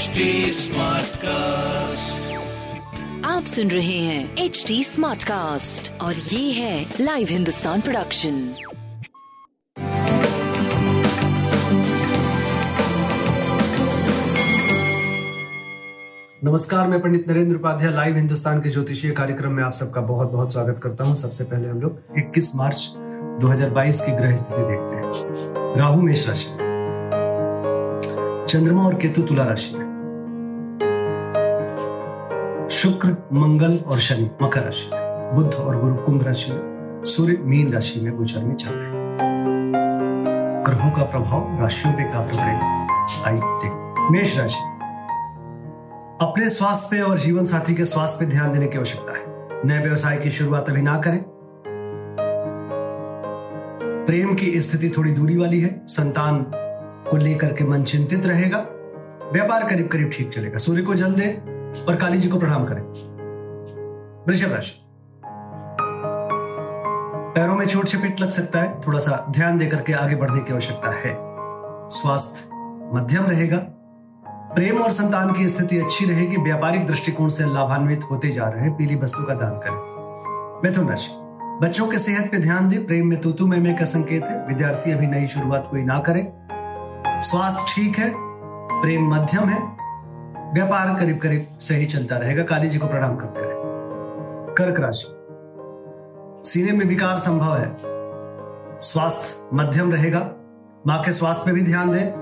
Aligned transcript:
HD 0.00 0.06
cast 1.16 2.36
आप 3.24 3.44
सुन 3.44 3.68
रहे 3.68 3.98
हैं 3.98 4.36
एच 4.36 4.64
डी 4.68 4.84
स्मार्ट 4.84 5.22
कास्ट 5.22 6.00
और 6.00 6.14
ये 6.14 6.52
है 6.52 6.94
लाइव 7.00 7.26
हिंदुस्तान 7.30 7.80
प्रोडक्शन 7.80 8.32
नमस्कार 16.44 16.88
मैं 16.88 17.00
पंडित 17.00 17.28
नरेंद्र 17.28 17.56
उपाध्याय 17.56 17.92
लाइव 17.92 18.16
हिंदुस्तान 18.16 18.60
के 18.60 18.70
ज्योतिषीय 18.70 19.10
कार्यक्रम 19.10 19.52
में 19.52 19.64
आप 19.64 19.72
सबका 19.72 20.00
बहुत 20.00 20.30
बहुत 20.30 20.52
स्वागत 20.52 20.80
करता 20.82 21.04
हूँ। 21.04 21.14
सबसे 21.14 21.44
पहले 21.44 21.68
हम 21.68 21.80
लोग 21.80 22.00
21 22.18 22.56
मार्च 22.56 22.88
2022 23.40 24.00
की 24.00 24.12
ग्रह 24.12 24.36
स्थिति 24.36 24.62
देखते 24.62 24.96
हैं। 24.96 25.12
राहु 25.78 26.02
मेष 26.02 26.28
राशि। 26.28 26.48
चंद्रमा 28.48 28.86
और 28.86 28.94
केतु 28.94 29.22
तुला 29.22 29.44
राशि 29.44 29.76
में। 29.76 29.89
शुक्र, 32.70 33.16
मंगल 33.32 33.76
और 33.76 33.98
शनि 33.98 34.30
मकर 34.42 34.62
राशि 34.62 34.90
में, 34.94 35.34
बुध 35.34 35.54
और 35.54 35.80
गुरु 35.80 35.94
कुंभ 35.94 36.26
राशि 36.26 36.52
में, 36.52 36.60
सूर्य 37.04 37.38
मीन 37.40 37.72
राशि 37.72 38.00
में 38.00 38.16
गोचर 38.16 38.44
में 38.44 38.54
चल 38.54 38.70
रहे 38.70 39.00
ग्रहों 40.64 40.90
का 40.90 41.02
प्रभाव, 41.02 41.58
राशियों 41.60 41.94
पे 41.94 42.04
काफ़ी 42.04 42.38
पड़ेगा। 42.38 44.10
मेष 44.10 44.40
राशि। 44.40 44.58
अपने 46.20 46.48
स्वास्थ्य 46.48 46.96
पे 46.96 47.02
और 47.02 47.18
जीवन 47.18 47.44
साथी 47.44 47.74
के 47.74 47.84
स्वास्थ्य 47.84 48.24
पे 48.24 48.30
ध्यान 48.30 48.52
देने 48.52 48.66
की 48.66 48.78
आवश्यकता 48.78 49.18
है। 49.18 49.24
नए 49.64 49.82
व्यवसाय 49.82 50.16
की 50.16 50.30
शुरुआत 50.30 50.68
अभी 50.68 50.82
ना 50.82 50.98
करें। 50.98 51.24
प्रेम 54.06 54.34
की 54.34 54.60
स्थिति 54.60 54.94
थोड़ी 54.96 55.12
दूरी 55.12 55.36
वाली 55.36 55.60
है। 55.60 55.82
संतान 55.86 56.46
को 57.10 57.16
लेकर 57.16 57.52
के 57.52 57.64
मन 57.64 57.82
चिंतित 57.82 58.26
रहेगा। 58.26 58.58
व्यापार 59.32 59.64
करीब 59.64 59.88
करीब 59.88 60.10
ठीक 60.12 60.30
चलेगा। 60.32 60.58
सूर्य 60.58 60.82
को 60.82 60.94
जल 60.94 61.14
दें। 61.14 61.49
और 61.88 61.96
काली 61.96 62.18
जी 62.18 62.28
को 62.28 62.38
प्रणाम 62.38 62.64
करें। 62.64 62.82
वृषभ 64.28 64.52
राशि। 64.52 64.86
पैरों 67.34 67.56
में 67.56 67.66
चोट 67.66 67.84
चपेट 67.84 68.20
लग 68.20 68.28
सकता 68.28 68.60
है, 68.60 68.80
थोड़ा 68.80 68.98
सा 68.98 69.26
ध्यान 69.30 69.58
देकर 69.58 69.80
के 69.80 69.92
आगे 69.92 70.16
बढ़ने 70.16 70.40
की 70.40 70.52
आवश्यकता 70.52 70.90
है। 70.90 71.16
स्वास्थ्य 71.88 72.50
मध्यम 72.94 73.24
रहेगा। 73.24 73.58
प्रेम 74.54 74.82
और 74.82 74.90
संतान 74.90 75.32
की 75.32 75.48
स्थिति 75.48 75.78
अच्छी 75.78 76.04
रहेगी। 76.04 76.36
व्यापारिक 76.36 76.86
दृष्टिकोण 76.86 77.28
से 77.28 77.54
लाभान्वित 77.54 78.00
होते 78.10 78.30
जा 78.30 78.48
रहे 78.48 78.62
हैं। 78.62 78.76
पीली 78.76 78.96
वस्तु 78.96 79.24
का 79.24 79.34
दान 79.34 79.58
करें। 79.58 79.90
मिथुन 80.64 80.88
राशि। 80.88 81.10
बच्चों 81.66 81.88
के 81.88 81.98
सेहत 81.98 82.30
पे 82.30 82.38
ध्यान 82.38 82.68
दें। 82.68 82.86
प्रेम 82.86 83.06
में 83.06 83.20
तूतु 83.20 83.46
में 83.46 83.78
का 83.78 83.84
संकेत 83.84 84.24
है। 84.24 84.46
विद्यार्थी 84.46 84.92
अभी 84.92 85.06
नई 85.06 85.26
शुरुआत 85.26 85.68
कोई 85.70 85.82
ना 85.82 85.98
करे। 85.98 86.32
स्वास्थ्य 87.22 87.64
ठीक 87.74 87.98
है। 87.98 88.12
प्रेम 88.82 89.14
मध्यम 89.14 89.44
है। 89.44 89.79
व्यापार 90.54 91.00
करीब 91.00 91.18
करीब 91.18 91.46
सही 91.60 91.86
चलता 91.86 92.16
रहेगा, 92.16 92.42
काली 92.42 92.68
जी 92.68 92.78
को 92.78 92.86
प्रणाम 92.86 93.16
करते 93.16 93.40
रहे। 93.40 93.54
कर्क 94.54 94.80
राशि। 94.80 95.16
सीने 96.50 96.72
में 96.72 96.86
विकार 96.86 97.16
संभव 97.16 97.56
है। 97.56 97.76
स्वास्थ्य 98.80 99.48
मध्यम 99.54 99.92
रहेगा। 99.92 100.32
माँ 100.86 101.02
के 101.02 101.12
स्वास्थ्य 101.12 101.42
पे 101.46 101.52
भी 101.52 101.62
ध्यान 101.62 101.92
दें। 101.92 102.12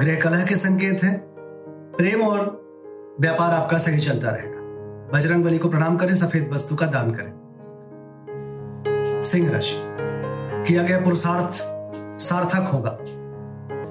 गृह 0.00 0.20
कलह 0.20 0.44
के 0.44 0.56
संकेत 0.56 1.04
है। 1.04 1.22
प्रेम 1.96 2.22
और 2.22 2.68
व्यापार 3.20 3.54
आपका 3.54 3.78
सही 3.78 4.00
चलता 4.00 4.30
रहेगा। 4.30 4.58
बजरंग 5.18 5.44
बली 5.44 5.58
को 5.58 5.68
प्रणाम 5.68 5.96
करें, 5.96 6.14
सफ़ेद 6.14 6.50
वस्तु 6.52 6.76
का 6.76 6.86
दान 6.86 7.10
करें। 7.10 7.32
सिंह 9.22 9.50
राशि। 9.50 9.74
किया 10.68 10.82
गया 10.82 11.00
पुरुषार्थ 11.00 11.50
सार्थक 12.20 12.70
होगा। 12.72 12.98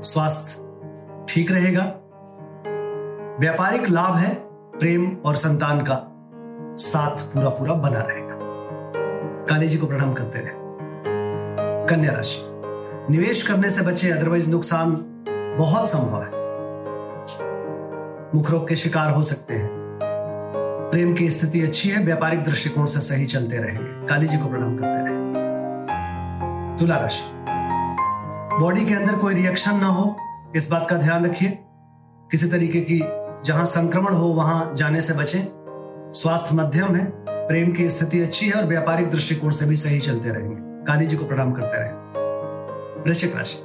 स्वास्थ्य 0.00 0.68
ठीक 1.28 1.52
रहेगा। 1.52 1.94
व्यापारिक 3.40 3.88
लाभ 3.88 4.14
है 4.14 4.34
प्रेम 4.78 5.16
और 5.24 5.36
संतान 5.36 5.80
का। 5.80 5.96
साथ 6.76 7.20
पूरा 7.32 7.48
पूरा 7.48 7.74
बना 7.74 7.98
रहेगा। 7.98 8.38
काली 9.46 9.68
जी 9.68 9.78
को 9.78 9.86
प्रणाम 9.86 10.12
करते 10.14 10.38
रहे 10.38 10.52
कन्या 11.86 12.12
राशि, 12.12 12.38
निवेश 13.10 13.46
करने 13.48 13.70
से 13.70 13.82
बचे 13.82 14.10
अदरवाइज़ 14.10 14.50
नुकसान 14.50 14.96
बहुत 15.58 15.88
संभव 15.90 16.22
है। 16.22 16.30
मुख 18.34 18.50
रोग 18.50 18.68
के 18.68 18.76
शिकार 18.76 19.10
हो 19.10 19.22
सकते 19.22 19.54
हैं। 19.54 19.68
प्रेम 20.90 21.14
की 21.14 21.30
स्थिति 21.30 21.62
अच्छी 21.62 21.88
है, 21.88 22.04
व्यापारिक 22.04 22.44
दृष्टिकोण 22.44 22.86
से 22.86 23.00
सही 23.00 23.26
चलते 23.26 23.56
रहेंगे। 23.56 24.06
काली 24.06 24.26
जी 24.26 24.38
को 24.38 24.48
प्रणाम 24.48 24.76
करते 24.76 25.04
रहे 25.04 25.16
तुला 26.78 26.96
राशि 26.96 27.22
बॉडी 28.60 28.84
के 28.86 28.94
अंदर 28.94 29.16
कोई 29.16 29.34
रिएक्शन 29.34 29.76
ना 29.76 29.86
हो, 29.86 30.16
इस 30.56 30.70
बात 30.70 30.86
का 30.90 30.96
ध्यान 30.96 31.24
रखिए। 31.26 31.58
किसी 32.30 32.48
तरीके 32.50 32.80
की 32.80 33.00
जहाँ 33.44 33.64
संक्रमण 33.64 34.14
हो, 34.14 34.28
वहाँ 34.28 34.74
जाने 34.74 35.02
से 35.02 35.14
बचें। 35.14 35.40
स्वास्थ्य 36.12 36.54
मध्यम 36.54 36.94
है, 36.94 37.04
प्रेम 37.28 37.72
की 37.72 37.90
स्थिति 37.90 38.20
अच्छी 38.20 38.48
है 38.48 38.52
और 38.52 38.64
व्यापारिक 38.64 39.10
दृष्टिकोण 39.10 39.50
से 39.50 39.66
भी 39.66 39.76
सही 39.76 40.00
चलते 40.00 40.28
रहेंगे। 40.28 40.84
काली 40.84 41.06
जी 41.06 41.16
को 41.16 41.24
प्रणाम 41.24 41.52
करते 41.52 41.78
रहे। 41.78 43.02
वृश्चिक 43.02 43.36
राशि। 43.36 43.58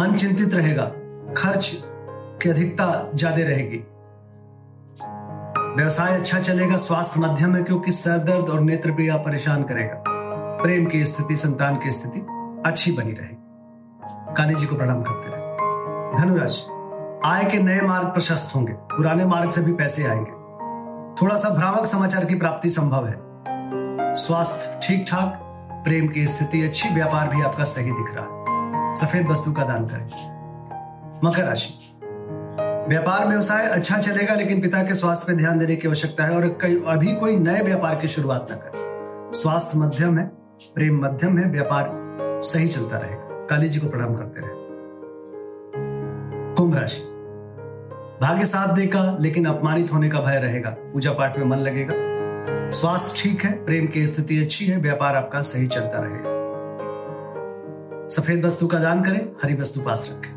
मन 0.00 0.16
चिंतित 0.16 0.54
रहेगा, 0.54 0.84
खर्च 1.36 1.82
की 2.42 2.48
अधिकता 2.48 3.10
ज़्यादा 3.14 3.42
रहेगी। 3.42 3.84
व्यवसाय 5.76 6.18
अच्छा 6.18 6.40
चलेगा, 6.40 6.76
स्वास्थ्य 6.76 7.20
मध्यम 7.20 7.56
है 7.56 7.62
क्योंकि 7.62 7.92
सर 7.92 8.18
दर्द 8.18 8.48
और 8.48 8.60
नेत्र 8.60 9.10
आप 9.10 9.20
परेशान 9.20 9.62
करेगा। 9.62 10.02
प्रेम 10.62 10.86
की 10.86 11.04
स्थिति, 11.04 11.36
संतान 11.36 11.76
की 11.76 11.92
स्थिति 11.92 12.20
अच्छी 12.66 12.92
बनी 12.92 13.12
रहेगी। 13.12 13.36
काली 14.34 14.54
जी 14.54 14.66
को 14.66 14.76
प्रणाम 14.76 15.02
करते 15.02 15.30
रहे। 15.30 16.18
धनुराशि। 16.18 16.75
आय 17.24 17.44
के 17.44 17.58
नए 17.58 17.80
मार्ग 17.80 18.06
प्रशस्त 18.06 18.56
होंगे, 18.56 18.72
पुराने 18.72 19.24
मार्ग 19.24 19.50
से 19.50 19.60
भी 19.60 19.72
पैसे 19.72 20.04
आएँगे। 20.04 20.30
थोड़ा 21.22 21.36
सा 21.36 21.48
भ्रामक 21.48 21.86
समाचार 21.86 22.24
की 22.24 22.34
प्राप्ति 22.34 22.70
संभव 22.70 23.06
है। 23.06 23.16
स्वास्थ्य 24.14 24.80
ठीक 24.82 25.06
ठाक 25.08 25.38
प्रेम 25.84 26.08
की 26.08 26.28
स्थिति 26.28 26.62
अच्छी, 26.62 26.88
व्यापार 26.94 27.28
भी 27.28 27.42
आपका 27.42 27.64
सही 27.64 27.90
दिख 27.90 28.06
रहा 28.14 28.24
है। 28.24 28.94
सफ़ेद 28.94 29.26
वस्तु 29.26 29.52
का 29.52 29.62
दान 29.62 29.86
करें। 29.86 30.06
मकर 31.24 31.44
राशि। 31.44 32.00
व्यापार 32.88 33.28
व्यवसाय 33.28 33.66
अच्छा 33.66 33.98
चलेगा, 33.98 34.34
लेकिन 34.34 34.60
पिता 34.60 34.82
के 34.82 34.94
स्वास्थ्य 34.94 35.32
पर 35.32 35.38
ध्यान 35.38 35.58
देने 35.58 35.76
की 35.76 35.88
आवश्यकता 35.88 36.24
है 36.24 36.36
और 36.36 36.58
कई, 36.62 36.84
अभी 36.86 37.12
कोई 37.12 37.36
नए 37.36 37.62
व्यापार 37.62 37.94
की 37.94 38.08
शुरुआत 38.08 38.46
न 38.52 38.54
करें। 38.54 39.32
स्वास्थ्य 39.32 39.78
मध्यम 39.78 40.18
है, 40.18 40.26
प्रेम 40.74 41.04
मध्यम 41.04 41.38
है, 41.38 41.44
व्यापार 41.44 41.90
सही 42.42 42.68
चलता 42.68 42.98
रहेगा। 42.98 43.46
काली 43.46 43.68
जी 43.68 43.80
को 43.80 43.88
प्रणाम 43.88 44.14
करते 44.14 44.40
रहे। 44.40 44.55
कुंभ 46.56 46.76
राशि। 46.76 47.02
भाग्य 48.22 48.44
साथ 48.44 48.74
देगा, 48.74 49.18
लेकिन 49.20 49.46
अपमानित 49.46 49.92
होने 49.92 50.08
का 50.08 50.20
भय 50.20 50.38
रहेगा। 50.38 50.70
पूजा 50.70 51.12
पाठ 51.12 51.38
में 51.38 51.44
मन 51.44 51.56
लगेगा। 51.56 51.94
स्वास्थ्य 52.70 53.22
ठीक 53.22 53.44
है, 53.44 53.64
प्रेम 53.64 53.86
की 53.86 54.06
स्थिति 54.06 54.42
अच्छी 54.42 54.66
है, 54.66 54.78
व्यापार 54.78 55.16
आपका 55.16 55.42
सही 55.42 55.66
चलता 55.66 55.98
रहेगा। 55.98 56.36
सफ़ेद 58.08 58.44
वस्तु 58.44 58.66
का 58.66 58.78
दान 58.78 59.02
करें, 59.02 59.32
हरी 59.42 59.54
वस्तु 59.54 59.80
पास 59.80 60.16
रखें। 60.16 60.30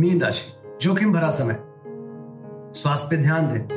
मीन 0.00 0.20
राशि, 0.20 0.76
जोखिम 0.82 1.12
भरा 1.12 1.30
समय। 1.30 1.56
स्वास्थ्य 2.72 3.08
पे 3.10 3.16
ध्यान 3.16 3.52
दें। 3.52 3.68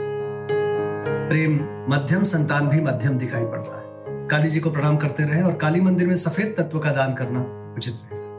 प्रेम 1.30 1.56
मध्यम, 1.90 2.24
संतान 2.24 2.68
भी 2.68 2.82
मध्यम 2.82 3.18
दिखाई 3.18 3.46
पड़ 3.46 3.60
रहा 3.60 3.80
है। 3.80 4.28
काली 4.28 4.50
जी 4.50 4.60
को 4.60 4.70
प्रणाम 4.70 4.98
करते 4.98 5.24
रहे 5.24 5.42
और 5.42 5.54
काली 5.54 5.82
मंदिर 5.82 6.08
में 6.08 6.16
सफ़ेद 6.16 6.56
तत्व 6.58 6.80
का 6.80 6.92
दान 6.92 7.14
करना 7.14 7.74
उचित 7.78 7.94
है। 7.94 8.39